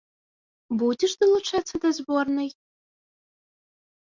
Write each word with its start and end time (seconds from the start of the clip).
Будзеш 0.81 1.11
далучацца 1.25 1.75
да 1.83 1.89
зборнай? 1.99 2.49